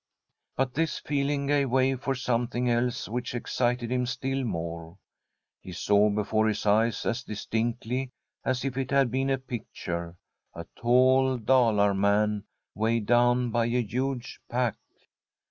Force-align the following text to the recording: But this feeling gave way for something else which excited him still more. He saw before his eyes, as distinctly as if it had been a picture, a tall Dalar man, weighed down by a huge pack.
But 0.55 0.73
this 0.73 0.97
feeling 0.97 1.45
gave 1.45 1.69
way 1.69 1.93
for 1.93 2.15
something 2.15 2.67
else 2.67 3.07
which 3.07 3.35
excited 3.35 3.91
him 3.91 4.07
still 4.07 4.43
more. 4.43 4.97
He 5.59 5.73
saw 5.73 6.09
before 6.09 6.47
his 6.47 6.65
eyes, 6.65 7.05
as 7.05 7.21
distinctly 7.21 8.09
as 8.43 8.65
if 8.65 8.77
it 8.77 8.89
had 8.89 9.11
been 9.11 9.29
a 9.29 9.37
picture, 9.37 10.17
a 10.55 10.65
tall 10.75 11.37
Dalar 11.37 11.93
man, 11.95 12.45
weighed 12.73 13.05
down 13.05 13.51
by 13.51 13.65
a 13.67 13.83
huge 13.83 14.39
pack. 14.49 14.75